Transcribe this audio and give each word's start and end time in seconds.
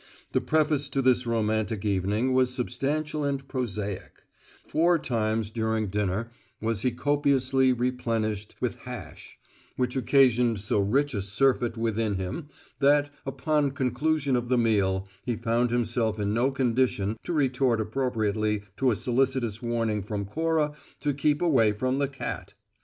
The 0.31 0.41
preface 0.41 0.89
to 0.89 1.01
this 1.03 1.27
romantic 1.27 1.85
evening 1.85 2.33
was 2.33 2.51
substantial 2.51 3.23
and 3.23 3.47
prosaic: 3.47 4.23
four 4.63 4.97
times 4.97 5.51
during 5.51 5.89
dinner 5.91 6.31
was 6.59 6.81
he 6.81 6.89
copiously 6.89 7.71
replenished 7.71 8.55
with 8.59 8.77
hash, 8.77 9.37
which 9.77 9.95
occasioned 9.95 10.59
so 10.59 10.79
rich 10.79 11.13
a 11.13 11.21
surfeit 11.21 11.77
within 11.77 12.15
him 12.15 12.47
that, 12.79 13.11
upon 13.27 13.65
the 13.65 13.75
conclusion 13.75 14.35
of 14.35 14.49
the 14.49 14.57
meal, 14.57 15.07
he 15.23 15.35
found 15.35 15.69
himself 15.69 16.17
in 16.17 16.33
no 16.33 16.49
condition 16.49 17.15
to 17.23 17.31
retort 17.31 17.79
appropriately 17.79 18.63
to 18.77 18.89
a 18.89 18.95
solicitous 18.95 19.61
warning 19.61 20.01
from 20.01 20.25
Cora 20.25 20.73
to 21.01 21.13
keep 21.13 21.43
away 21.43 21.73
from 21.73 21.99
the 21.99 22.07
cat. 22.07 22.55